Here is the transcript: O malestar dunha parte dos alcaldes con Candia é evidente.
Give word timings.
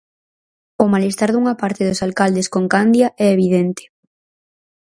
O 0.83 0.85
malestar 0.93 1.29
dunha 1.31 1.55
parte 1.61 1.81
dos 1.89 2.03
alcaldes 2.07 2.47
con 2.53 2.63
Candia 2.73 3.07
é 3.25 3.27
evidente. 3.35 3.83